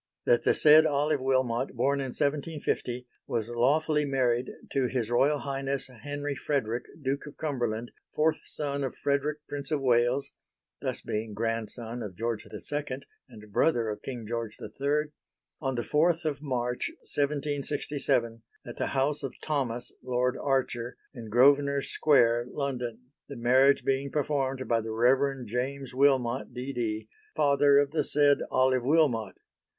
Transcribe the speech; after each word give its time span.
That 0.25 0.41
the 0.43 0.55
said 0.55 0.87
Olive 0.87 1.21
Wilmot, 1.21 1.75
born 1.75 1.99
in 1.99 2.05
1750, 2.07 3.05
was 3.27 3.49
lawfully 3.51 4.03
married 4.03 4.49
to 4.71 4.87
His 4.87 5.11
Royal 5.11 5.37
Highness 5.37 5.89
Henry 6.01 6.33
Frederick, 6.33 6.85
Duke 6.99 7.27
of 7.27 7.37
Cumberland, 7.37 7.91
fourth 8.15 8.39
son 8.45 8.83
of 8.83 8.95
Frederick 8.97 9.37
Prince 9.47 9.69
of 9.69 9.79
Wales 9.79 10.31
(thus 10.81 11.01
being 11.01 11.35
grandson 11.35 12.01
of 12.01 12.15
George 12.15 12.47
II 12.47 12.99
and 13.29 13.51
brother 13.51 13.89
of 13.89 14.01
King 14.01 14.25
George 14.25 14.57
III), 14.59 15.11
on 15.61 15.77
4 15.77 16.15
March 16.41 16.89
1767, 16.89 18.41
at 18.65 18.77
the 18.77 18.87
house 18.97 19.21
of 19.21 19.35
Thomas, 19.39 19.91
Lord 20.01 20.35
Archer, 20.35 20.97
in 21.13 21.29
Grosvenor 21.29 21.83
Square, 21.83 22.47
London, 22.49 23.03
the 23.29 23.35
marriage 23.37 23.85
being 23.85 24.09
performed 24.09 24.67
by 24.67 24.81
the 24.81 24.89
Rev. 24.91 25.45
James 25.45 25.93
Wilmot 25.93 26.55
D. 26.55 26.73
D., 26.73 27.07
father 27.35 27.77
of 27.77 27.91
the 27.91 28.03
said 28.03 28.39
Olive 28.49 28.81
Wilmot. 28.83 29.35